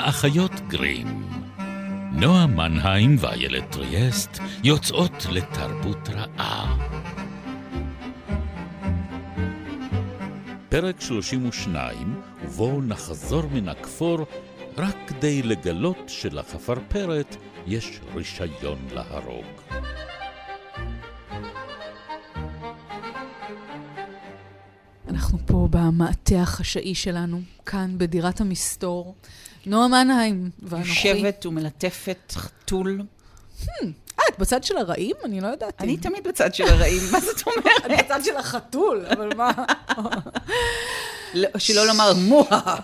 [0.00, 1.06] האחיות גרים.
[2.12, 6.76] נועה מנהיים ואיילת טריאסט יוצאות לתרבות רעה.
[10.68, 14.18] פרק 32, ובו נחזור מן הכפור
[14.76, 17.36] רק כדי לגלות שלחפרפרת
[17.66, 19.46] יש רישיון להרוג.
[25.08, 29.14] אנחנו פה במעטה החשאי שלנו, כאן בדירת המסתור.
[29.66, 31.08] נועה מנהיים ואנוכי.
[31.08, 33.02] יושבת ומלטפת חתול.
[34.20, 35.16] אה, את בצד של הרעים?
[35.24, 35.80] אני לא יודעת.
[35.80, 37.86] אני תמיד בצד של הרעים, מה זאת אומרת?
[37.86, 39.50] את בצד של החתול, אבל מה?
[41.34, 42.76] לא, שלא לומר מוהה.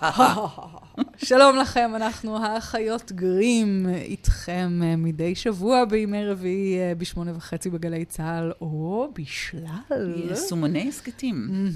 [1.25, 8.05] שלום לכם, אנחנו האחיות גרים איתכם אה, מדי שבוע בימי רביעי אה, בשמונה וחצי בגלי
[8.05, 10.15] צה"ל, או בשלל.
[10.31, 11.67] יישומוני הסכתים.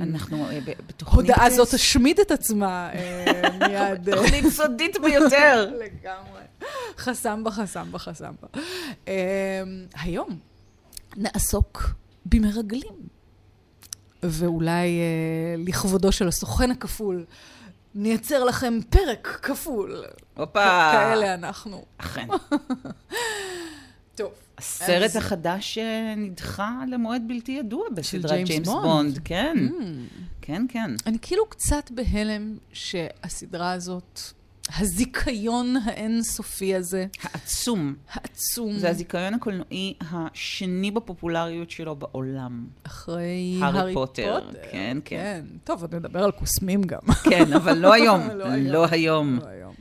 [0.00, 1.30] אנחנו אה, בתוכנית...
[1.30, 2.90] הודעה זאת תשמיד את עצמה
[3.68, 4.14] מיד.
[4.14, 5.70] תוכנית סודית ביותר.
[5.84, 6.42] לגמרי.
[6.98, 8.48] חסמבה, חסמבה, חסמבה.
[9.08, 9.62] אה,
[9.94, 10.38] היום
[11.16, 11.94] נעסוק
[12.26, 13.12] במרגלים.
[14.22, 17.24] ואולי אה, לכבודו של הסוכן הכפול,
[17.94, 20.04] נייצר לכם פרק כפול.
[20.36, 20.90] הופה.
[20.92, 21.84] כאלה אנחנו.
[21.98, 22.28] אכן.
[24.14, 24.32] טוב.
[24.58, 28.84] הסרט אז- החדש אה, נדחה למועד בלתי ידוע בסדרת ג'יימס ג'יימס בונד.
[28.84, 29.18] בונד.
[29.24, 29.82] כן, Mm.
[30.42, 30.90] כן, כן.
[31.06, 34.20] אני כאילו קצת בהלם שהסדרה הזאת,
[34.78, 37.94] הזיכיון האינסופי הזה, העצום.
[38.12, 42.66] העצום, זה הזיכיון הקולנועי השני בפופולריות שלו בעולם.
[42.82, 44.58] אחרי הארי הארי פוטר, פוטר.
[44.72, 45.44] כן, כן.
[45.64, 47.00] טוב, עוד נדבר על קוסמים גם.
[47.24, 48.20] כן, אבל לא היום.
[48.30, 48.66] לא היום.
[48.72, 49.38] לא היום.
[49.42, 49.74] לא היום.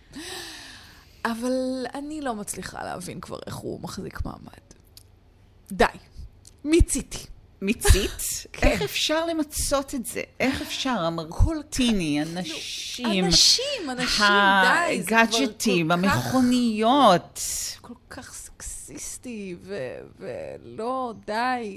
[1.26, 1.54] אבל
[1.96, 4.62] אני לא מצליחה להבין כבר איך הוא מחזיק מעמד.
[5.72, 5.86] די.
[6.66, 7.26] מיציתי.
[7.62, 8.12] מיצית?
[8.54, 8.68] כן.
[8.68, 10.22] איך אפשר למצות את זה?
[10.40, 10.90] איך אפשר?
[11.00, 14.26] המרקולטיני, אנשים, אנשים, אנשים,
[14.64, 15.00] די.
[15.00, 17.40] הגאדג'טים, כל כך- המכוניות.
[17.82, 19.56] כל כך סקסיסטי,
[20.20, 21.76] ולא, די.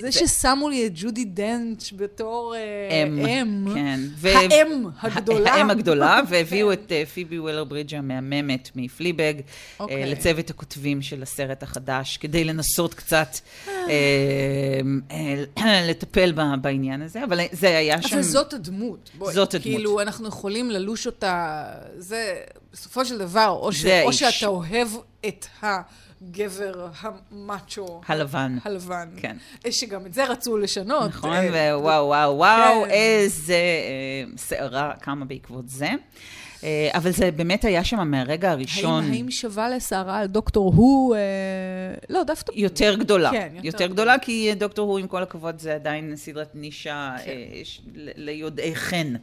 [0.00, 4.00] זה ששמו לי את ג'ודי דנץ' בתור אה, אם, אם, כן.
[4.22, 5.54] האם הגדולה.
[5.54, 9.34] האם הגדולה, והביאו את אה, פיבי וולר ברידג' המהממת מפליבג
[9.80, 10.02] אוקיי.
[10.02, 13.28] אה, לצוות הכותבים של הסרט החדש, כדי לנסות קצת
[13.68, 14.80] אה,
[15.88, 18.14] לטפל בעניין הזה, אבל זה היה שם...
[18.14, 19.10] אבל זאת הדמות.
[19.20, 19.62] זאת הדמות.
[19.62, 21.64] כאילו, אנחנו יכולים ללוש אותה,
[21.98, 22.36] זה
[22.72, 23.72] בסופו של דבר, או.
[23.72, 24.88] שאתה אוהב
[25.28, 25.46] את
[26.22, 28.00] הגבר המאצ'ו.
[28.06, 28.58] הלבן.
[28.64, 29.08] הלבן.
[29.16, 29.36] כן.
[29.70, 31.08] שגם את זה רצו לשנות.
[31.08, 32.90] נכון, אה, ווואו, וואו, וואו, כן.
[32.90, 35.88] איזה אה, סערה קמה בעקבות זה.
[36.64, 39.04] אה, אבל זה באמת היה שם מהרגע הראשון.
[39.04, 41.20] האם, האם שווה לסערה על דוקטור הו, אה,
[42.08, 42.52] לא, דווקא...
[42.54, 43.30] יותר גדולה.
[43.30, 47.30] כן, יותר יותר גדולה, כי דוקטור הו, עם כל הכבוד, זה עדיין סדרת נישה כן.
[47.30, 49.14] אה, ש- ליודעי חן,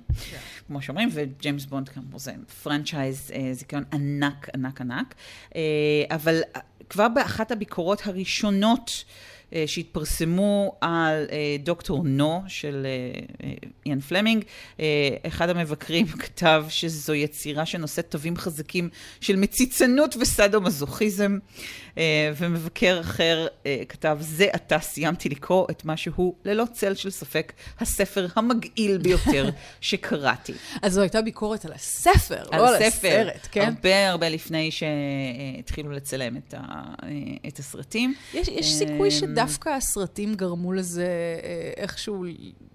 [0.68, 2.32] כמו שאומרים, וג'יימס בונד כאמור זה
[2.64, 5.16] franchise, אה, זיכיון ענק, ענק, ענק.
[5.56, 5.62] אה,
[6.10, 9.04] אבל אה, כבר באחת הביקורות הראשונות,
[9.54, 12.88] אה, שהתפרסמו על אה, דוקטור נו של
[13.44, 13.52] אה,
[13.86, 14.44] איאן פלמינג.
[15.28, 18.90] אחד המבקרים כתב שזו יצירה שנושאת תווים חזקים
[19.22, 21.38] של מציצנות וסאדו-מזוכיזם,
[21.98, 23.48] אה, ומבקר אחר
[23.90, 29.50] כתב, זה עתה סיימתי לקרוא את מה שהוא, ללא צל של ספק, הספר המגעיל ביותר
[29.82, 30.54] שקראתי.
[30.82, 33.74] אז זו הייתה ביקורת על הספר, לא על הסרט, כן?
[33.76, 36.73] הרבה הרבה לפני שהתחילו לצלם את, ה,
[37.48, 38.14] את הסרטים.
[38.34, 41.08] יש, יש אמ, סיכוי שדווקא הסרטים גרמו לזה
[41.44, 42.26] אה, איכשהו,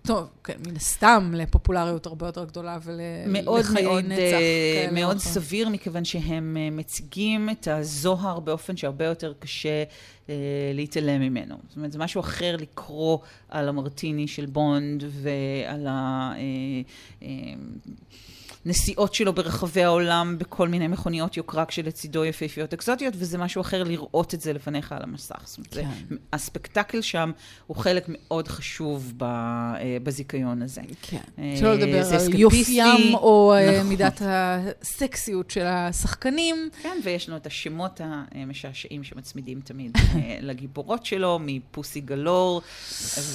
[0.02, 2.78] טוב, כן, מן הסתם, לפופולריות הרבה יותר גדולה
[3.26, 4.18] מאוד ולחיי מאוד, נצח.
[4.18, 5.34] אה, כאלה מאוד או אחרים.
[5.34, 9.84] סביר, מכיוון שהם אה, מציגים את הזוהר באופן שהרבה יותר קשה
[10.28, 10.34] אה,
[10.74, 11.56] להתעלם ממנו.
[11.68, 16.32] זאת אומרת, זה משהו אחר לקרוא על המרטיני של בונד ועל ה...
[18.68, 23.60] אה, אה, נסיעות שלו ברחבי העולם בכל מיני מכוניות יוקרה כשלצידו יפהפיות אקזוטיות, וזה משהו
[23.60, 25.42] אחר לראות את זה לפניך על המסך.
[25.44, 26.04] זאת אומרת, כן.
[26.08, 27.32] זה, הספקטקל שם
[27.66, 30.80] הוא חלק מאוד חשוב ב, אה, בזיכיון הזה.
[31.02, 31.18] כן.
[31.38, 33.88] אה, שלא לדבר זה על יופיין או אה, נכון.
[33.88, 36.70] מידת הסקסיות של השחקנים.
[36.82, 38.00] כן, ויש לנו את השמות
[38.34, 39.96] המשעשעים שמצמידים תמיד
[40.48, 42.62] לגיבורות שלו, מפוסי גלור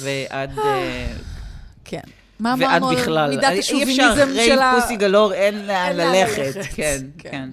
[0.02, 0.50] ועד...
[1.84, 2.23] כן.
[2.38, 3.30] מה אמרנו על בכלל.
[3.30, 4.76] מידת אי אפשר השוביניזם אחרי של ה...
[4.80, 6.38] פוסי גלור, אין לאן ללכת.
[6.38, 7.30] ללכת, כן, כן.
[7.30, 7.50] כן.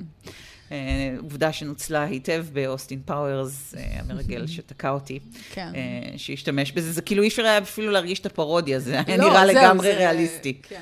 [0.72, 0.78] אה,
[1.22, 5.20] עובדה שנוצלה היטב באוסטין פאוורס, אה, המרגל שתקע אותי,
[5.52, 5.72] כן.
[5.76, 5.82] אה,
[6.18, 6.92] שהשתמש בזה.
[6.92, 9.92] זה כאילו אי אפשר היה אפילו להרגיש את הפרודיה, זה היה לא, נראה זהו, לגמרי
[9.92, 10.54] זה- ריאליסטי.
[10.64, 10.82] כן.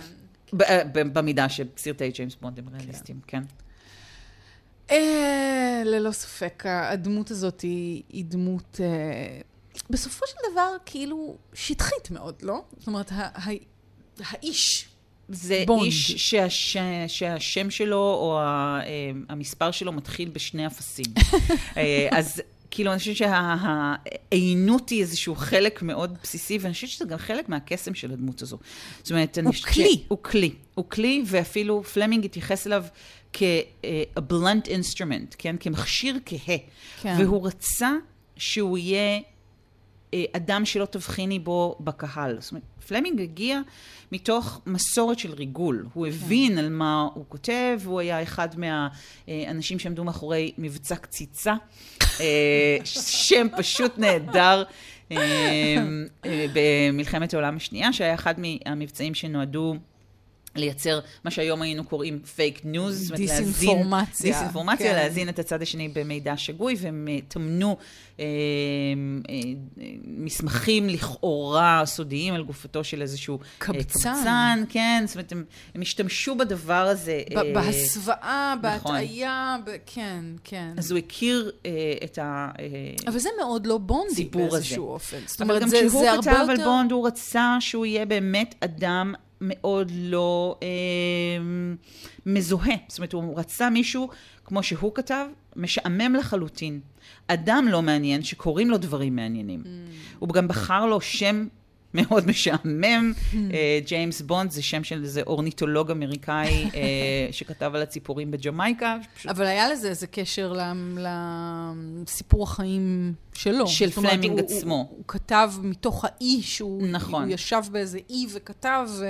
[0.62, 3.44] אה, במידה שסרטי ג'יימס בונד הם ריאליסטיים, כן.
[4.92, 9.40] אה, ללא ספק, הדמות הזאת היא, היא דמות, אה,
[9.90, 12.62] בסופו של דבר, כאילו, שטחית מאוד, לא?
[12.78, 13.12] זאת אומרת,
[14.26, 14.86] האיש
[15.30, 15.84] זה בונד.
[15.84, 16.78] איש שהש...
[17.08, 18.80] שהשם שלו או אה,
[19.30, 21.06] המספר שלו מתחיל בשני אפסים.
[21.78, 27.18] אה, אז כאילו, אני חושבת שהעיינות היא איזשהו חלק מאוד בסיסי, ואני חושבת שזה גם
[27.18, 28.58] חלק מהקסם של הדמות הזו.
[29.04, 29.94] זאת אומרת, אני הוא חושבת כלי.
[29.94, 30.52] ש- הוא כלי.
[30.76, 32.84] הוא כלי, ואפילו פלמינג התייחס אליו
[33.34, 35.56] כ-a blunt instrument, כן?
[35.60, 36.58] כמכשיר כהה.
[37.02, 37.16] כן.
[37.20, 37.92] והוא רצה
[38.38, 39.20] שהוא יהיה אה,
[40.36, 42.38] אדם שלא תבחיני בו בקהל.
[42.40, 43.60] זאת אומרת, פלמינג הגיע
[44.12, 45.86] מתוך מסורת של ריגול.
[45.94, 51.56] הוא הבין על מה הוא כותב, הוא היה אחד מהאנשים שעמדו מאחורי מבצע קציצה,
[52.20, 54.64] אה, שם פשוט נהדר.
[55.12, 55.18] אה,
[56.26, 59.76] אה, במלחמת העולם השנייה, שהיה אחד מהמבצעים שנועדו
[60.56, 63.02] לייצר מה שהיום היינו קוראים fake news.
[63.08, 64.96] זאת אומרת, להזין- דיסאינפורמציה, דיסאינפורמציה, כן.
[64.96, 67.78] להזין את הצד השני במידע שגוי, והם אה, טמנו
[68.20, 68.26] אה,
[69.30, 69.36] אה,
[69.82, 73.36] אה, מסמכים לכאורה סודיים על גופתו של איזשהו...
[73.42, 73.80] אה, קבצן.
[74.14, 75.44] קבצן, כן, זאת אומרת, הם,
[75.76, 77.22] הם השתמשו בדבר הזה.
[77.34, 78.92] ב- אה, בהסוואה, נכון.
[78.92, 80.72] בהטעיה, ב- כן, כן.
[80.78, 81.72] אז הוא הכיר אה,
[82.04, 82.50] את ה...
[82.60, 82.66] אה,
[83.08, 84.52] אבל זה מאוד לא בונדי הסיפור הזה.
[84.52, 85.18] באיזשהו אופן.
[85.26, 86.52] זאת אבל אומרת, גם זה, כשהוא זה הרבה כתב יותר...
[86.52, 90.68] על בונד, הוא רצה שהוא יהיה באמת אדם מאוד לא אה,
[92.26, 92.76] מזוהה.
[92.88, 94.10] זאת אומרת, הוא רצה מישהו,
[94.46, 95.26] כמו שהוא כתב,
[95.56, 96.80] משעמם לחלוטין.
[97.28, 99.64] אדם לא מעניין שקוראים לו דברים מעניינים.
[99.64, 99.68] Mm.
[100.20, 101.48] הוא גם בחר לו שם
[101.94, 103.14] מאוד משעמם.
[103.54, 108.98] אה, ג'יימס בונד זה שם של איזה אורניטולוג אמריקאי אה, שכתב על הציפורים בג'מייקה.
[109.16, 110.54] פשוט אבל היה לזה איזה קשר
[110.98, 113.68] לסיפור החיים שלו.
[113.68, 114.76] של פלמינג עצמו.
[114.76, 116.88] הוא, הוא כתב מתוך האי שהוא...
[116.88, 117.24] נכון.
[117.24, 119.06] הוא ישב באיזה אי וכתב, ו...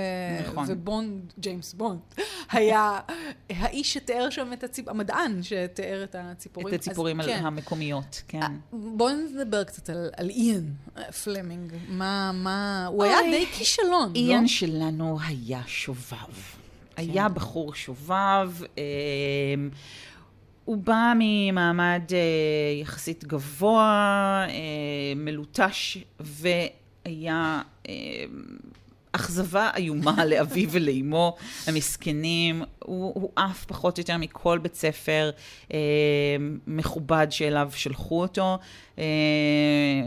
[0.48, 0.64] נכון.
[0.68, 1.98] ובונד, ג'יימס בונד,
[2.52, 3.00] היה
[3.50, 4.88] האיש שתיאר שם את הציפ...
[4.88, 6.74] המדען שתיאר את הציפורים.
[6.74, 7.46] את הציפורים אז, על כן.
[7.46, 8.52] המקומיות, כן.
[8.72, 10.64] בואו נדבר קצת על, על איאן
[10.96, 11.72] אה, פלמינג.
[11.88, 12.86] מה, מה...
[12.86, 14.46] הוא היה די כישלון, לא?
[14.46, 16.16] שלנו היה שובב.
[16.16, 17.02] כן.
[17.02, 18.50] היה בחור שובב.
[18.78, 18.84] אה,
[20.64, 24.54] הוא בא ממעמד אה, יחסית גבוה, אה,
[25.16, 27.94] מלוטש, והיה אה,
[29.12, 31.36] אכזבה איומה לאביו ולאמו
[31.66, 32.62] המסכנים.
[32.78, 35.30] הוא, הוא עף פחות או יותר מכל בית ספר
[35.72, 35.78] אה,
[36.66, 38.58] מכובד שאליו שלחו אותו.
[38.98, 39.04] אה,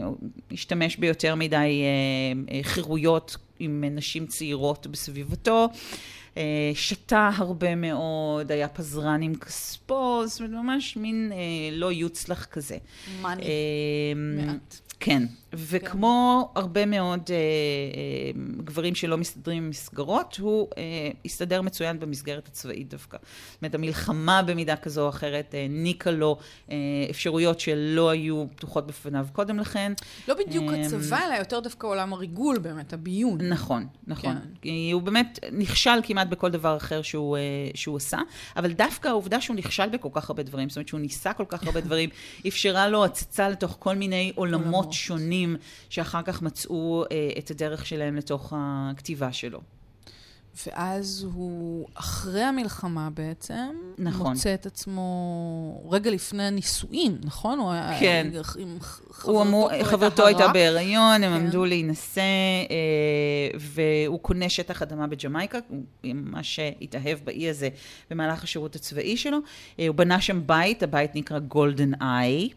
[0.04, 0.16] הוא
[0.52, 5.68] השתמש ביותר מדי אה, אה, חירויות עם נשים צעירות בסביבתו.
[5.72, 5.78] אה,
[6.74, 11.38] שתה הרבה מאוד, היה פזרן עם כספו, זאת אומרת, ממש מין אה,
[11.72, 12.76] לא יוצלח כזה.
[13.22, 13.42] מאני.
[13.42, 13.48] אה,
[14.14, 14.80] מעט.
[15.00, 15.22] כן,
[15.56, 17.40] וכמו הרבה מאוד אה, אה,
[18.64, 20.82] גברים שלא מסתדרים עם מסגרות, הוא אה,
[21.24, 23.16] הסתדר מצוין במסגרת הצבאית דווקא.
[23.52, 26.38] זאת אומרת, המלחמה במידה כזו או אחרת העניקה לו
[26.70, 26.76] אה,
[27.10, 29.92] אפשרויות שלא היו פתוחות בפניו קודם לכן.
[30.28, 33.38] לא בדיוק אמ, הצבא, אלא יותר דווקא עולם הריגול באמת, הביון.
[33.40, 34.36] נכון, נכון.
[34.62, 34.70] כן.
[34.92, 37.42] הוא באמת נכשל כמעט בכל דבר אחר שהוא, אה,
[37.74, 38.18] שהוא עשה,
[38.56, 41.66] אבל דווקא העובדה שהוא נכשל בכל כך הרבה דברים, זאת אומרת שהוא ניסה כל כך
[41.66, 42.10] הרבה דברים,
[42.48, 44.92] אפשרה לו הצצה לתוך כל מיני עולמות עולמות.
[45.44, 45.56] שונים,
[45.88, 49.60] שאחר כך מצאו אה, את הדרך שלהם לתוך הכתיבה שלו.
[50.66, 53.54] ואז הוא, אחרי המלחמה בעצם,
[53.98, 54.32] נכון.
[54.32, 57.58] מוצא את עצמו רגע לפני הנישואין, נכון?
[57.58, 58.30] הוא היה כן.
[58.58, 60.48] עם ח- הוא אמור, חברתו הייתה.
[60.48, 61.44] בהיריון, הם כן.
[61.44, 62.20] עמדו להינשא,
[62.70, 67.68] אה, והוא קונה שטח אדמה בג'מייקה, הוא ממש התאהב באי הזה
[68.10, 69.38] במהלך השירות הצבאי שלו.
[69.78, 72.48] אה, הוא בנה שם בית, הבית נקרא גולדן איי.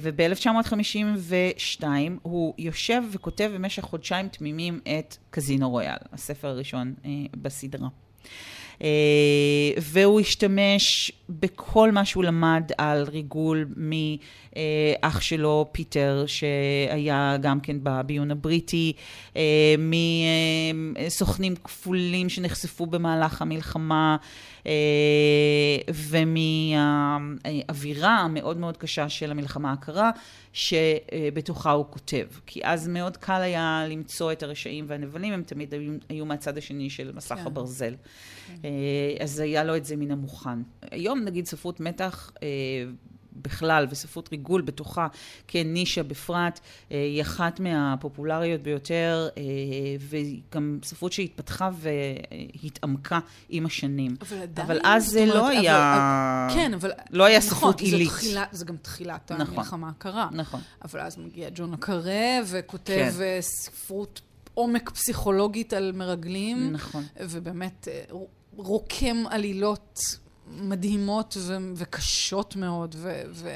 [0.00, 1.84] וב-1952
[2.22, 7.88] הוא יושב וכותב במשך חודשיים תמימים את קזינו רויאל, הספר הראשון אה, בסדרה.
[8.82, 8.88] אה,
[9.78, 13.66] והוא השתמש בכל מה שהוא למד על ריגול
[14.56, 18.92] מאח שלו, פיטר, שהיה גם כן בביון הבריטי,
[19.36, 19.74] אה,
[20.74, 24.16] מסוכנים כפולים שנחשפו במהלך המלחמה,
[24.66, 24.72] אה,
[26.74, 30.10] ומהאווירה המאוד מאוד קשה של המלחמה הקרה,
[30.52, 32.26] שבתוכה הוא כותב.
[32.46, 36.90] כי אז מאוד קל היה למצוא את הרשעים והנבלים, הם תמיד היו, היו מהצד השני
[36.90, 37.46] של מסך כן.
[37.46, 37.94] הברזל.
[38.64, 38.70] אה,
[39.20, 40.58] אז היה לו את זה מן המוכן.
[40.90, 42.48] היום נגיד ספרות מתח אה,
[43.36, 45.06] בכלל וספרות ריגול בתוכה
[45.48, 46.60] כנישה בפרט,
[46.92, 49.42] אה, היא אחת מהפופולריות ביותר, אה,
[50.00, 54.16] והיא גם ספרות שהתפתחה והתעמקה עם השנים.
[54.20, 55.94] אבל עדיין, אבל אז זה אומרת, לא אבל- היה...
[56.46, 56.90] אבל- כן, אבל...
[57.10, 58.08] לא היה נכון, ספרות עילית.
[58.08, 59.54] תחילה- זה גם תחילת נכון.
[59.54, 60.28] המלחמה הקרה.
[60.32, 60.60] נכון.
[60.84, 62.12] אבל אז מגיע ג'ון הקרה
[62.46, 63.22] וכותב כן.
[63.22, 64.20] אה, ספרות
[64.54, 66.72] עומק פסיכולוגית על מרגלים.
[66.72, 67.04] נכון.
[67.20, 68.02] ובאמת אה,
[68.56, 70.00] רוקם עלילות
[70.60, 73.52] מדהימות ו- וקשות מאוד, ו-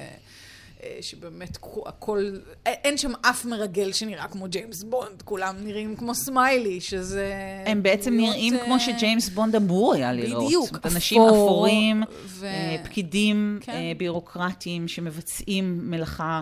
[0.82, 2.30] אה, שבאמת הכל,
[2.66, 7.32] אין שם אף מרגל שנראה כמו ג'יימס בונד, כולם נראים כמו סמיילי, שזה...
[7.66, 8.64] הם בעצם להיות, נראים uh...
[8.64, 10.44] כמו שג'יימס בונד אמור היה לראות.
[10.44, 10.92] בדיוק, אפור.
[10.92, 12.46] אנשים אפורים, ו...
[12.84, 13.72] פקידים כן.
[13.96, 16.40] בירוקרטיים שמבצעים מלאכה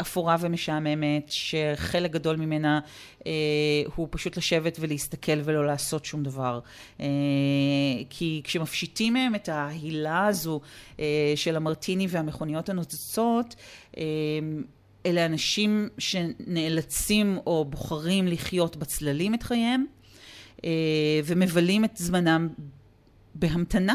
[0.00, 2.80] אפורה ומשעממת, שחלק גדול ממנה
[3.94, 6.60] הוא פשוט לשבת ולהסתכל ולא לעשות שום דבר.
[8.10, 10.60] כי כשמפשיטים מהם את ההילה הזו
[11.36, 13.54] של המרטיני והמכוניות הנוצצות,
[15.06, 19.84] אלה אנשים שנאלצים או בוחרים לחיות בצללים את חייהם
[21.24, 22.48] ומבלים את זמנם
[23.34, 23.94] בהמתנה.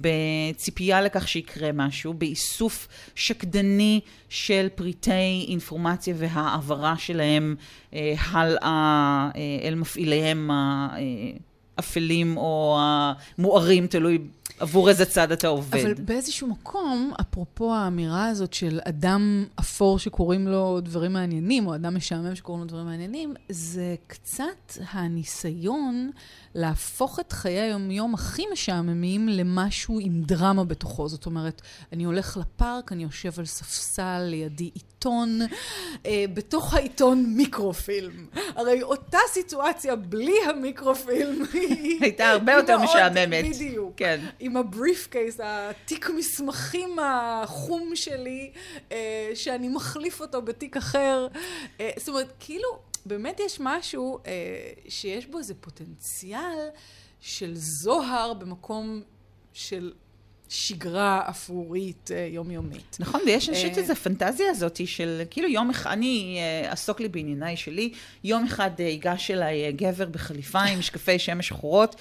[0.00, 7.56] בציפייה לכך שיקרה משהו, באיסוף שקדני של פריטי אינפורמציה והעברה שלהם
[8.30, 9.30] הלאה
[9.62, 10.50] אל מפעיליהם
[11.78, 14.18] האפלים או המוארים, תלוי
[14.60, 15.78] עבור איזה צד אתה עובד.
[15.80, 21.96] אבל באיזשהו מקום, אפרופו האמירה הזאת של אדם אפור שקוראים לו דברים מעניינים, או אדם
[21.96, 26.10] משעמם שקוראים לו דברים מעניינים, זה קצת הניסיון
[26.54, 31.08] להפוך את חיי היומיום הכי משעממים למשהו עם דרמה בתוכו.
[31.08, 31.62] זאת אומרת,
[31.92, 35.38] אני הולך לפארק, אני יושב על ספסל לידי עיתון,
[36.06, 38.26] אה, בתוך העיתון מיקרופילם.
[38.56, 41.98] הרי אותה סיטואציה בלי המיקרופילם היא...
[42.00, 43.44] הייתה הרבה יותר משעממת.
[43.44, 43.92] בדיוק.
[43.96, 44.20] כן.
[44.50, 48.52] עם הבריף קייס, התיק מסמכים החום שלי,
[48.92, 51.26] אה, שאני מחליף אותו בתיק אחר.
[51.80, 52.90] אה, זאת אומרת, כאילו...
[53.06, 54.32] באמת יש משהו אה,
[54.88, 56.68] שיש בו איזה פוטנציאל
[57.20, 59.02] של זוהר במקום
[59.52, 59.92] של
[60.52, 62.96] שגרה אפרורית אה, יומיומית.
[63.00, 67.08] נכון, ויש, אני חושבת איזו פנטזיה הזאת של כאילו יום אחד, אני אה, אעסוק לי
[67.08, 67.92] בענייניי שלי,
[68.24, 71.96] יום אחד אה, ייגש אליי גבר בחליפה עם משקפי שמש שחורות,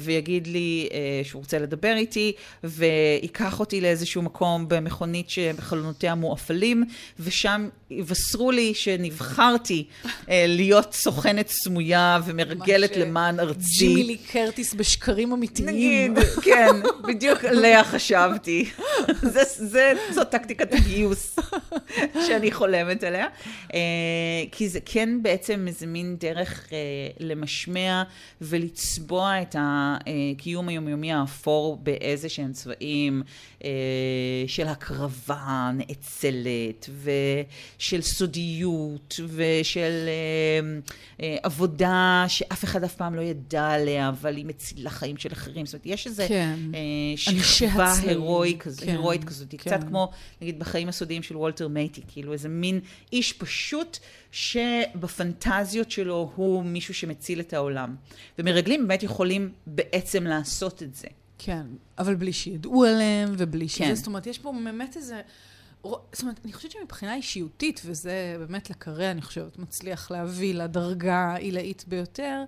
[0.00, 0.88] ויגיד לי
[1.22, 2.32] שהוא רוצה לדבר איתי,
[2.64, 6.84] ויקח אותי לאיזשהו מקום במכונית שבחלונותיה מואפלים,
[7.20, 9.84] ושם יבשרו לי שנבחרתי
[10.28, 13.78] להיות סוכנת סמויה ומרגלת למען ארצי.
[13.78, 15.68] ג'ימי לי קרטיס בשקרים אמיתיים.
[15.68, 16.70] נגיד, כן,
[17.08, 17.44] בדיוק.
[17.58, 18.70] עליה חשבתי.
[19.22, 21.36] זה, זה, זאת טקטיקת הגיוס
[22.26, 23.26] שאני חולמת עליה.
[23.74, 23.80] אה,
[24.52, 26.78] כי זה כן בעצם איזה מין דרך אה,
[27.20, 28.02] למשמע
[28.40, 33.22] ולצבוע את הקיום היומיומי האפור באיזה שהם צבעים
[33.64, 33.70] אה,
[34.46, 40.08] של הקרבה נאצלת, ושל סודיות, ושל
[41.42, 45.66] עבודה שאף אחד אף פעם לא ידע עליה, אבל היא מצילה חיים של אחרים.
[45.66, 46.26] זאת אומרת, יש איזה...
[46.28, 46.54] כן.
[47.44, 49.56] שכבה הירואית כזאת, כן, הירואית כזאת, כן.
[49.56, 50.10] קצת כמו,
[50.42, 52.80] נגיד, בחיים הסודיים של וולטר מייטי, כאילו איזה מין
[53.12, 53.98] איש פשוט
[54.30, 57.96] שבפנטזיות שלו הוא מישהו שמציל את העולם.
[58.38, 61.08] ומרגלים באמת יכולים בעצם לעשות את זה.
[61.38, 61.66] כן,
[61.98, 63.94] אבל בלי שידעו עליהם ובלי שזה, כן.
[63.94, 65.20] זאת אומרת, יש פה באמת איזה...
[65.82, 71.84] זאת אומרת, אני חושבת שמבחינה אישיותית, וזה באמת לקרא, אני חושבת, מצליח להביא לדרגה העילאית
[71.88, 72.44] ביותר,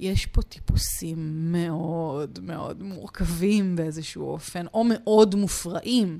[0.00, 6.18] יש פה טיפוסים מאוד מאוד מורכבים באיזשהו אופן, או מאוד מופרעים.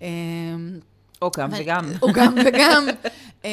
[0.00, 0.06] אמ,
[1.22, 1.92] או גם וגם.
[2.02, 2.86] או גם וגם.
[3.44, 3.48] אמ,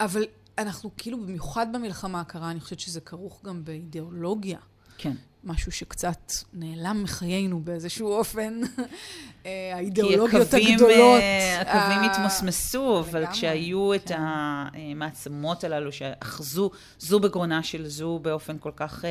[0.00, 0.24] אבל
[0.58, 4.58] אנחנו כאילו, במיוחד במלחמה הקרה, אני חושבת שזה כרוך גם באידיאולוגיה.
[4.98, 5.14] כן.
[5.44, 8.60] משהו שקצת נעלם מחיינו באיזשהו אופן.
[9.46, 11.20] אה, האידיאולוגיות הקווים, הגדולות.
[11.20, 13.96] אה, הקווים התמוסמסו, אבל כשהיו כן.
[13.96, 19.10] את המעצמות הללו שאחזו זו בגרונה של זו באופן כל כך אה,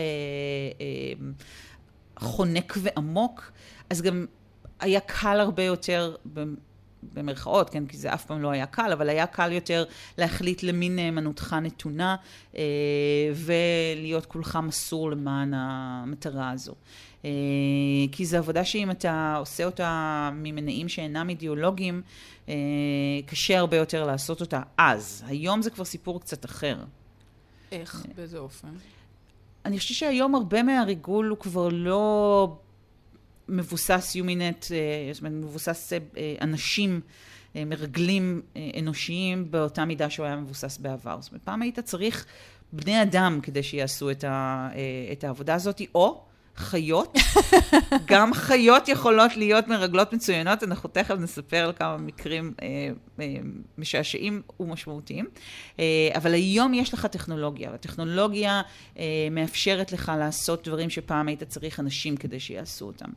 [0.81, 1.25] אה,
[2.19, 3.51] חונק ועמוק,
[3.89, 4.25] אז גם
[4.79, 6.15] היה קל הרבה יותר
[7.13, 9.83] במרכאות, כן, כי זה אף פעם לא היה קל, אבל היה קל יותר
[10.17, 12.15] להחליט למי נאמנותך נתונה
[12.57, 12.61] אה,
[13.35, 16.73] ולהיות כולך מסור למען המטרה הזו.
[17.25, 17.29] אה,
[18.11, 22.01] כי זו עבודה שאם אתה עושה אותה ממניעים שאינם אידיאולוגיים,
[22.49, 22.53] אה,
[23.25, 25.23] קשה הרבה יותר לעשות אותה אז.
[25.27, 26.77] היום זה כבר סיפור קצת אחר.
[27.71, 28.05] איך?
[28.15, 28.67] באיזה אופן?
[29.65, 32.55] אני חושבת שהיום הרבה מהריגול הוא כבר לא
[33.51, 35.99] מבוסס יומינט, אה, זאת אומרת, מבוסס אה,
[36.41, 37.01] אנשים,
[37.55, 38.41] אה, מרגלים
[38.79, 41.17] אנושיים באותה מידה שהוא היה מבוסס בעבר.
[41.21, 42.25] זאת אומרת, פעם היית צריך
[42.73, 44.23] בני אדם כדי שיעשו את,
[45.11, 47.17] את העבודה הזאת, או חיות.
[48.11, 52.67] גם חיות יכולות להיות מרגלות מצוינות, אנחנו תכף נספר על כמה מקרים אה,
[53.19, 53.25] אה,
[53.77, 55.25] משעשעים ומשמעותיים.
[55.79, 58.61] אה, אבל היום יש לך טכנולוגיה, והטכנולוגיה
[58.99, 63.09] אה, מאפשרת לך לעשות דברים שפעם היית צריך אנשים כדי שיעשו אותם.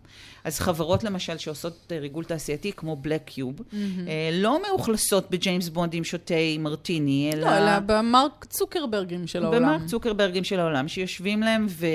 [0.44, 3.74] אז חברות למשל שעושות אה, ריגול תעשייתי, כמו בלק קיוב, mm-hmm.
[4.08, 7.50] אה, לא מאוכלסות בג'יימס בונדים שותי מרטיני, אלא...
[7.50, 9.62] לא, אלא במרק צוקרברגים של העולם.
[9.62, 11.88] במרק צוקרברגים של העולם, שיושבים להם, וה...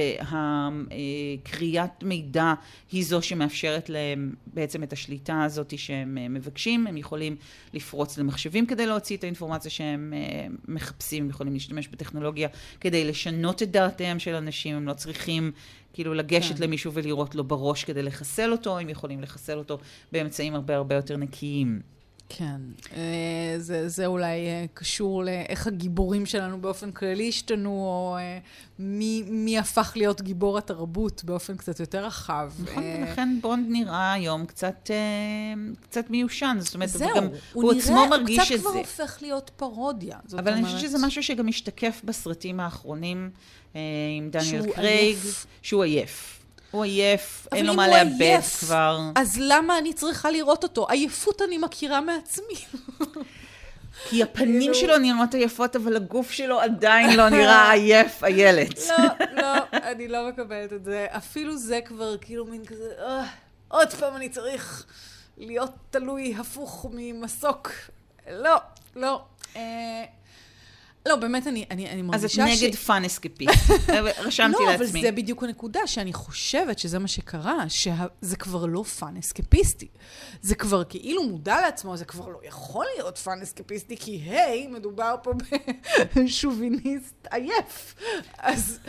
[0.92, 2.54] אה, קריאת מידע
[2.92, 6.88] היא זו שמאפשרת להם בעצם את השליטה הזאת שהם אה, מבקשים.
[6.88, 7.36] הם יכולים
[7.74, 12.50] לפרוץ למחשבים כדי להוציא את האינפורמציה שהם אה, מחפשים, הם יכולים להשתמש בטכנולוגיה
[12.82, 15.52] כדי לשנות את דעותיהם של אנשים, הם לא צריכים
[15.94, 16.64] כאילו לגשת כן.
[16.64, 19.78] למישהו ולירות לו בראש כדי לחסל אותו, הם יכולים לחסל אותו
[20.12, 21.82] באמצעים הרבה הרבה יותר נקיים.
[22.30, 22.62] כן,
[22.96, 28.40] אה, זה, זה אולי אה, קשור לאיך הגיבורים שלנו באופן כללי השתנו, או אה,
[28.80, 32.52] מי, מי הפך להיות גיבור התרבות באופן קצת יותר רחב.
[32.64, 34.90] נכון, ולכן בונד נראה היום קצת,
[35.82, 36.58] קצת מיושן.
[36.60, 38.54] זאת אומרת, זהו, גם, הוא, הוא עצמו נראה, מרגיש שזה...
[38.54, 40.18] הוא קצת כבר הופך להיות פרודיה.
[40.32, 40.54] אבל אומרת...
[40.54, 43.30] אני חושבת שזה משהו שגם משתקף בסרטים האחרונים
[43.74, 45.18] עם דניאל קרייג,
[45.62, 46.39] שהוא עייף.
[46.72, 49.00] הוא עייף, אין לו מה לאבד כבר.
[49.16, 50.90] אז למה אני צריכה לראות אותו?
[50.90, 52.56] עייפות אני מכירה מעצמי.
[54.10, 58.80] כי הפנים שלו נראות עייפות, אבל הגוף שלו עדיין לא נראה עייף, איילת.
[58.90, 61.08] לא, לא, אני לא מקבלת את זה.
[61.10, 63.26] אפילו זה כבר כאילו מין כזה, אה,
[63.68, 64.86] עוד פעם אני צריך
[65.38, 67.72] להיות תלוי הפוך ממסוק.
[68.32, 68.56] לא,
[68.96, 69.22] לא.
[71.10, 72.40] אה, לא, באמת, אני, אני, אני מרגישה ש...
[72.40, 73.72] אז את נגד fun escapist.
[74.18, 74.66] רשמתי לא, לעצמי.
[74.66, 79.88] לא, אבל זה בדיוק הנקודה, שאני חושבת שזה מה שקרה, שזה כבר לא fun אסקפיסטי.
[80.42, 85.16] זה כבר כאילו מודע לעצמו, זה כבר לא יכול להיות fun אסקפיסטי, כי היי, מדובר
[85.24, 85.32] פה
[86.16, 87.96] בשוביניסט עייף.
[88.38, 88.80] אז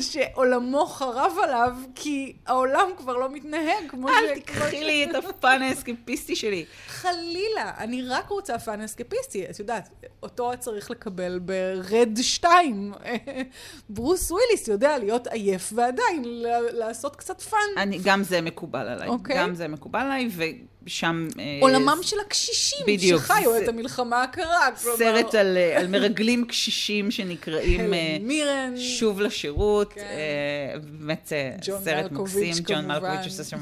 [0.00, 4.12] שעולמו חרב עליו, כי העולם כבר לא מתנהג כמו ש...
[4.12, 6.64] אל תקחי לי את ה fun האסקפיסטי שלי.
[6.88, 9.50] חלילה, אני רק רוצה fun אסקפיסטי.
[9.50, 9.88] את יודעת,
[10.22, 11.38] אותו צריך לקבל
[11.76, 12.92] ברד 2.
[13.90, 16.24] ברוס וויליס יודע להיות עייף ועדיין
[16.72, 17.58] לעשות קצת fun.
[17.76, 19.08] אני, גם זה מקובל עליי.
[19.08, 19.10] אוקיי.
[19.10, 19.38] אוקיי.
[19.38, 20.28] גם זה מקובל עליי,
[20.82, 21.28] ושם...
[21.38, 23.64] אה, עולמם של הקשישים, בדיוק, שחיו זה...
[23.64, 24.68] את המלחמה הקרה.
[24.76, 25.38] סרט כלומר...
[25.38, 28.74] על, אה, על מרגלים קשישים שנקראים אה, חוזרים.
[28.76, 29.92] שוב לשירות.
[29.92, 30.02] כן.
[30.82, 32.54] באמת סרט מקסים.
[32.66, 33.60] ג'ון מלקוביץ' עושה שם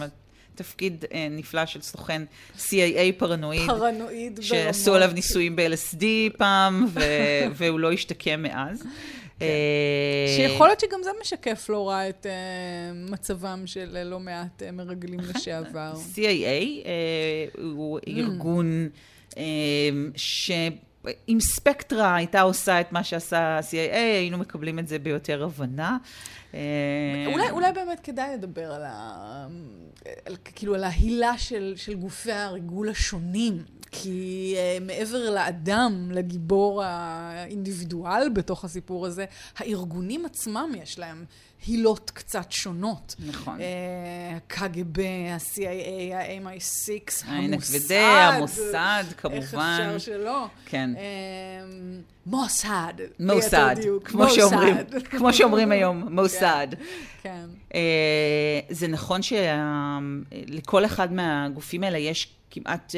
[0.57, 2.23] תפקיד אה, נפלא של סוכן
[2.59, 3.67] CIA פרנואיד.
[3.67, 4.45] פרנואיד ברמות.
[4.45, 6.05] שעשו עליו ניסויים ב-LSD
[6.39, 7.01] פעם, ו-
[7.57, 8.83] והוא לא השתקם מאז.
[8.83, 8.89] כן.
[9.43, 14.73] אה, שיכול להיות שגם זה משקף לא רע את uh, מצבם של לא מעט uh,
[14.73, 15.21] מרגלים.
[15.21, 15.93] לשעבר.
[16.15, 18.03] CIA uh, הוא mm.
[18.09, 18.89] ארגון
[19.31, 19.37] uh,
[20.17, 20.51] ש...
[21.29, 25.97] אם ספקטרה הייתה עושה את מה שעשה ה-CIA, היינו מקבלים את זה ביותר הבנה.
[27.27, 29.47] אולי, אולי באמת כדאי לדבר על, ה,
[30.27, 33.63] על, כאילו, על ההילה של, של גופי הריגול השונים.
[33.91, 39.25] כי uh, מעבר לאדם, לגיבור האינדיבידואל בתוך הסיפור הזה,
[39.57, 41.25] הארגונים עצמם יש להם
[41.67, 43.15] הילות קצת שונות.
[43.27, 43.59] נכון.
[44.37, 47.93] הקג"ב, ה-CIA, ה-MI6, המוסד.
[47.93, 49.37] המוסד, כמובן.
[49.37, 50.47] איך אפשר שלא?
[50.67, 50.91] כן.
[52.27, 52.95] מוסד.
[53.21, 54.77] מוסד, כמו שאומרים,
[55.11, 56.69] כמו שאומרים היום, כן, מוסד.
[57.23, 57.47] כן.
[58.71, 62.95] זה נכון שלכל אחד מהגופים האלה יש כמעט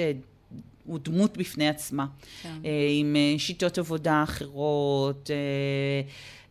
[0.89, 2.07] הוא דמות בפני עצמה,
[2.43, 2.49] כן.
[2.65, 5.31] אה, עם אה, שיטות עבודה אחרות,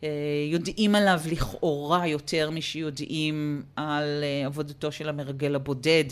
[0.04, 0.10] אה,
[0.52, 6.04] יודעים עליו לכאורה יותר משיודעים על עבודתו של המרגל הבודד.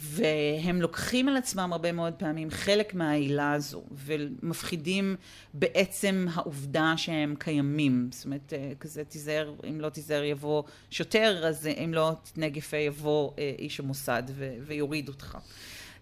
[0.00, 5.16] והם לוקחים על עצמם הרבה מאוד פעמים חלק מהעילה הזו, ומפחידים
[5.54, 8.08] בעצם העובדה שהם קיימים.
[8.12, 13.80] זאת אומרת, כזה תיזהר, אם לא תיזהר יבוא שוטר, אז אם לא תתנגף יבוא איש
[13.80, 14.22] המוסד
[14.66, 15.38] ויוריד אותך.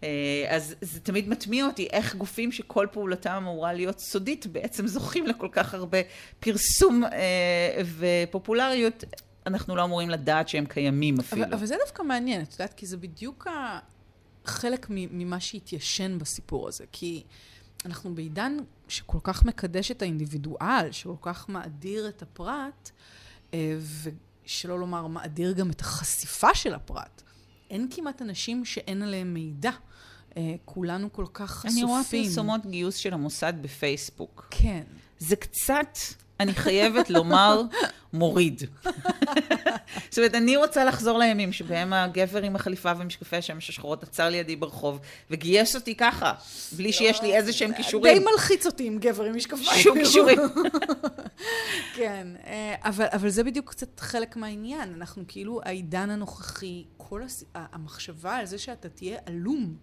[0.02, 0.08] אה,
[0.48, 5.48] אז זה תמיד מטמיע אותי איך גופים שכל פעולתם אמורה להיות סודית בעצם זוכים לכל
[5.52, 5.98] כך הרבה
[6.40, 9.04] פרסום אה, ופופולריות.
[9.46, 11.44] אנחנו לא אמורים לדעת שהם קיימים אפילו.
[11.44, 13.46] אבל, אבל זה דווקא מעניין, את יודעת, כי זה בדיוק
[14.44, 16.84] חלק ממה שהתיישן בסיפור הזה.
[16.92, 17.22] כי
[17.84, 18.56] אנחנו בעידן
[18.88, 22.90] שכל כך מקדש את האינדיבידואל, שכל כך מאדיר את הפרט,
[23.54, 27.22] אה, ושלא לומר, מאדיר גם את החשיפה של הפרט.
[27.70, 29.70] אין כמעט אנשים שאין עליהם מידע.
[30.30, 31.70] Uh, כולנו כל כך חשופים.
[31.72, 34.48] אני רואה פרסומות גיוס של המוסד בפייסבוק.
[34.50, 34.82] כן.
[35.18, 35.98] זה קצת,
[36.40, 37.62] אני חייבת לומר,
[38.12, 38.62] מוריד.
[40.10, 44.56] זאת אומרת, אני רוצה לחזור לימים שבהם הגבר עם החליפה ומשקפי השמש השחורות עצר לידי
[44.56, 46.32] ברחוב וגייס אותי ככה,
[46.72, 48.18] בלי שיש לי איזה שהם כישורים.
[48.18, 49.82] די מלחיץ אותי עם גבר עם משקפיים.
[49.82, 50.38] שום כישורים.
[51.96, 54.94] כן, אה, אבל, אבל זה בדיוק קצת חלק מהעניין.
[54.94, 57.44] אנחנו כאילו, העידן הנוכחי, כל הס...
[57.54, 59.76] המחשבה על זה שאתה תהיה עלום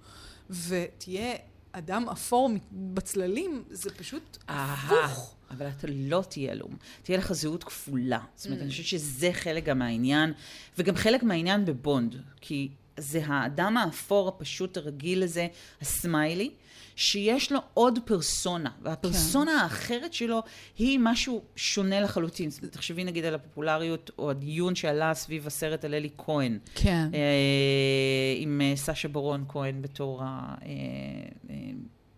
[0.49, 1.33] ותהיה
[1.73, 5.35] אדם אפור בצללים, זה פשוט הפוך.
[5.51, 6.77] אבל אתה לא תהיה עלום.
[7.03, 8.19] תהיה לך זהות כפולה.
[8.35, 8.63] זאת אומרת, mm.
[8.63, 10.33] אני חושבת שזה חלק גם מהעניין,
[10.77, 12.15] וגם חלק מהעניין בבונד.
[12.41, 15.47] כי זה האדם האפור הפשוט הרגיל הזה,
[15.81, 16.51] הסמיילי,
[16.95, 19.57] שיש לו עוד פרסונה, והפרסונה כן.
[19.57, 20.43] האחרת שלו
[20.77, 22.49] היא משהו שונה לחלוטין.
[22.71, 26.59] תחשבי נגיד על הפופולריות או הדיון שעלה סביב הסרט על אלי כהן.
[26.75, 27.07] כן.
[27.13, 30.23] אה, עם אה, סשה ברון כהן בתור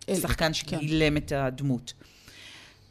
[0.08, 1.16] השחקן אה, שגילם כן.
[1.16, 1.92] את הדמות.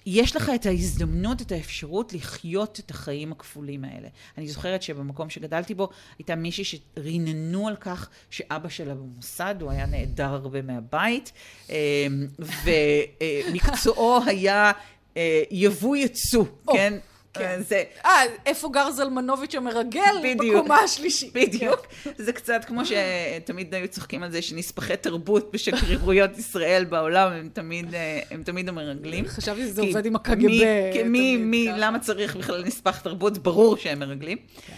[0.06, 4.08] יש לך את ההזדמנות, את האפשרות לחיות את החיים הכפולים האלה.
[4.38, 5.90] אני זוכרת שבמקום שגדלתי בו,
[6.20, 11.32] הייתה מישהי שריננו על כך שאבא שלה במוסד, הוא היה נעדר הרבה מהבית,
[11.70, 11.76] אמ,
[13.50, 14.72] ומקצועו היה
[15.18, 16.94] אה, יבוא יצוא, כן?
[17.38, 17.62] כן.
[17.68, 17.84] זה...
[18.06, 20.16] אה, איפה גר זלמנוביץ' המרגל?
[20.24, 20.56] בדיוק.
[20.56, 21.34] בקומה השלישית.
[21.40, 21.88] בדיוק.
[22.18, 27.96] זה קצת כמו שתמיד היו צוחקים על זה שנספחי תרבות בשגרירויות ישראל בעולם, הם תמיד,
[27.96, 29.28] אה, הם תמיד המרגלים.
[29.28, 30.48] חשבתי שזה עובד עם הקג"ב.
[30.48, 33.38] מי, מי, מי, למה צריך בכלל נספח תרבות?
[33.38, 34.38] ברור שהם מרגלים.
[34.68, 34.74] כן.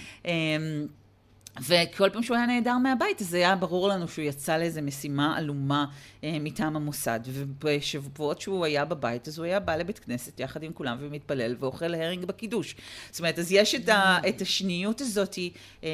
[1.61, 5.85] וכל פעם שהוא היה נעדר מהבית, אז היה ברור לנו שהוא יצא לאיזו משימה עלומה
[6.23, 7.19] אה, מטעם המוסד.
[7.25, 11.95] ובשבועות שהוא היה בבית, אז הוא היה בא לבית כנסת יחד עם כולם ומתפלל ואוכל
[11.95, 12.75] הרינג בקידוש.
[13.11, 15.37] זאת אומרת, אז יש את, ה, את השניות הזאת
[15.83, 15.89] אה,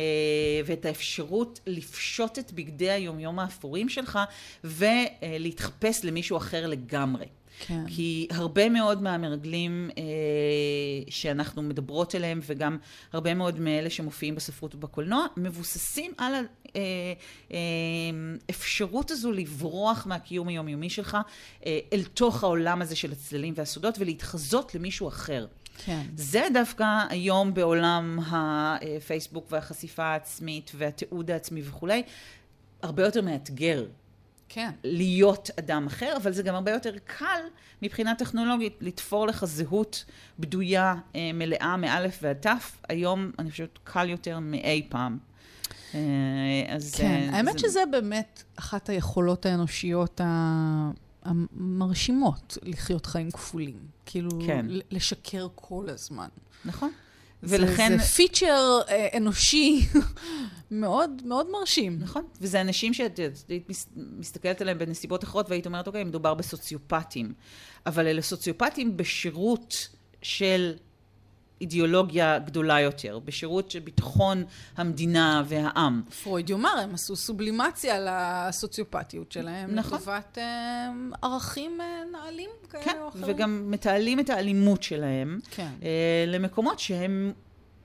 [0.65, 4.19] ואת האפשרות לפשוט את בגדי היומיום האפורים שלך
[4.63, 7.25] ולהתחפש למישהו אחר לגמרי.
[7.67, 7.83] כן.
[7.87, 10.03] כי הרבה מאוד מהמרגלים אה,
[11.09, 12.77] שאנחנו מדברות אליהם, וגם
[13.13, 16.33] הרבה מאוד מאלה שמופיעים בספרות ובקולנוע, מבוססים על
[18.49, 21.17] האפשרות אה, אה, הזו לברוח מהקיום היומיומי שלך
[21.65, 25.47] אה, אל תוך העולם הזה של הצללים והסודות, ולהתחזות למישהו אחר.
[25.85, 26.01] כן.
[26.15, 32.03] זה דווקא היום בעולם הפייסבוק והחשיפה העצמית והתיעוד העצמי וכולי,
[32.81, 33.85] הרבה יותר מאתגר.
[34.53, 34.71] כן.
[34.83, 37.41] להיות אדם אחר, אבל זה גם הרבה יותר קל
[37.81, 40.05] מבחינה טכנולוגית לתפור לך זהות
[40.39, 42.81] בדויה, אה, מלאה, מאלף ועד תף.
[42.89, 45.17] היום אני חושבת קל יותר מאי פעם.
[45.95, 45.99] אה,
[46.69, 46.95] אז...
[46.95, 47.59] כן, אה, האמת זה...
[47.59, 50.21] שזה באמת אחת היכולות האנושיות
[51.23, 53.77] המרשימות, לחיות חיים כפולים.
[54.05, 54.65] כאילו, כן.
[54.91, 56.27] לשקר כל הזמן.
[56.65, 56.91] נכון.
[57.43, 57.97] ולכן...
[57.97, 59.81] זה פיצ'ר אה, אנושי
[60.71, 61.97] מאוד מאוד מרשים.
[61.99, 67.33] נכון, וזה אנשים שאת היית מסתכלת עליהם בנסיבות אחרות והיית אומרת, אוקיי, מדובר בסוציופטים.
[67.85, 69.87] אבל אלה סוציופטים בשירות
[70.21, 70.73] של
[71.63, 74.43] אידיאולוגיה גדולה יותר, בשירות של ביטחון
[74.77, 76.01] המדינה והעם.
[76.23, 79.97] פרויד יאמר, הם עשו סובלימציה לסוציופטיות שלהם, נכון.
[79.97, 83.23] לטובת אה, ערכים אה, נעלים כאלה כן, או אחרים.
[83.27, 85.69] וגם מתעלים את האלימות שלהם כן.
[85.83, 87.33] אה, למקומות שהם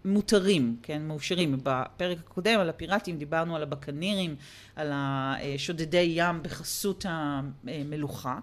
[0.05, 1.61] מותרים, כן, מאושרים.
[1.63, 4.37] בפרק הקודם על הפיראטים דיברנו על הבקנירים,
[4.77, 8.39] על השודדי ים בחסות המלוכה.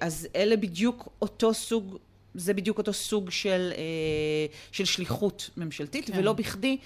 [0.00, 1.98] אז אלה בדיוק אותו סוג
[2.34, 3.82] זה בדיוק אותו סוג של, אה,
[4.72, 6.18] של שליחות ממשלתית, כן.
[6.18, 6.76] ולא בכדי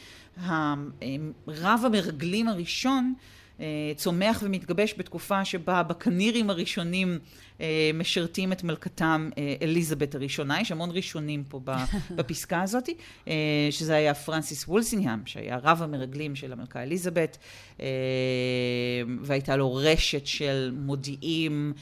[1.48, 3.37] רב המרגלים הראשון אה,
[3.96, 7.18] צומח ומתגבש בתקופה שבה הבקנירים הראשונים
[7.60, 9.30] אה, משרתים את מלכתם
[9.62, 11.60] אליזבת הראשונה, יש המון ראשונים פה
[12.16, 12.88] בפסקה הזאת,
[13.70, 17.38] שזה היה פרנסיס וולסינגהם, שהיה רב המרגלים של המלכה אליזבת,
[19.22, 21.72] והייתה לו רשת של מודיעים,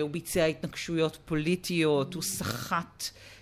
[0.00, 3.35] הוא ביצע התנגשויות פוליטיות, הוא סחט אה,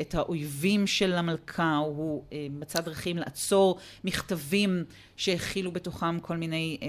[0.00, 4.84] את האויבים של המלכה, הוא אה, מצא דרכים לעצור מכתבים
[5.16, 6.88] שהכילו בתוכם כל מיני אה,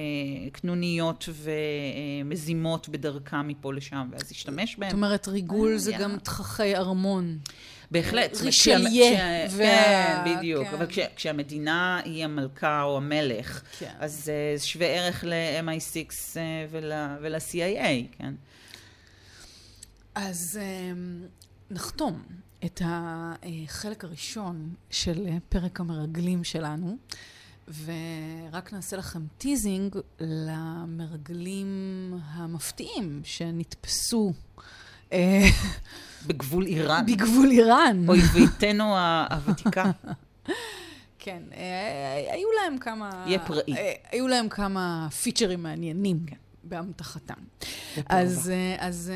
[0.51, 1.29] קנוניות
[2.25, 4.89] ומזימות בדרכם מפה לשם, ואז השתמש בהם.
[4.89, 7.37] זאת אומרת, ריגול זה גם תככי ארמון.
[7.91, 8.41] בהחלט.
[8.41, 9.47] רישליה.
[9.57, 10.67] כן, בדיוק.
[10.67, 11.07] אבל כן.
[11.15, 13.93] כשהמדינה היא המלכה או המלך, כן.
[13.99, 16.37] אז זה שווה ערך ל-MI6
[16.71, 18.33] ול-CIA, כן?
[20.15, 20.59] אז
[21.71, 22.23] נחתום.
[22.65, 26.97] את החלק הראשון של פרק המרגלים שלנו,
[27.67, 31.67] ורק נעשה לכם teasing למרגלים
[32.27, 34.33] המפתיעים שנתפסו.
[35.13, 35.45] אה,
[36.27, 37.05] בגבול איראן.
[37.05, 38.05] בגבול איראן.
[38.07, 38.95] אויביתנו
[39.31, 39.91] הוותיקה.
[41.19, 43.23] כן, אה, היו להם כמה...
[43.27, 43.73] יהיה פראי.
[43.77, 46.35] אה, היו להם כמה פיצ'רים מעניינים כן.
[46.63, 47.33] באמתחתם.
[48.09, 49.11] אז, אז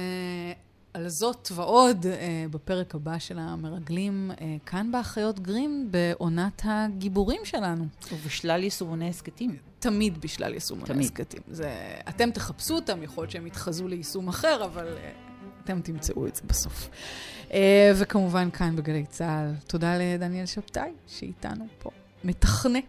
[1.00, 7.86] על זאת ועוד אה, בפרק הבא של המרגלים, אה, כאן באחיות גרים, בעונת הגיבורים שלנו.
[8.14, 9.58] ובשלל יישומוני הסכתים.
[9.80, 11.42] תמיד בשלל יישומוני הסכתים.
[12.10, 15.12] אתם תחפשו אותם, יכול להיות שהם יתחזו ליישום אחר, אבל אה,
[15.64, 16.90] אתם תמצאו את זה בסוף.
[17.54, 21.90] אה, וכמובן, כאן בגלי צה"ל, תודה לדניאל שבתאי, שאיתנו פה,
[22.24, 22.80] מתכנה.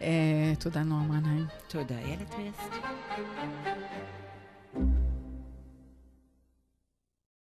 [0.00, 1.46] אה, תודה, נועם רנהיים.
[1.68, 2.74] תודה, איילת וסט.